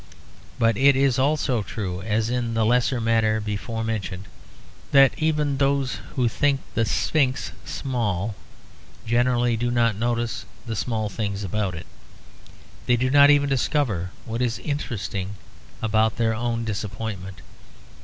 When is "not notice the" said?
9.69-10.75